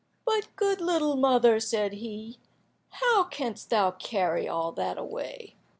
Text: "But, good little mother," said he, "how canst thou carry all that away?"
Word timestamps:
"But, 0.25 0.47
good 0.55 0.81
little 0.81 1.15
mother," 1.15 1.59
said 1.59 1.93
he, 1.93 2.39
"how 2.89 3.25
canst 3.25 3.69
thou 3.69 3.91
carry 3.91 4.47
all 4.49 4.71
that 4.71 4.97
away?" 4.97 5.57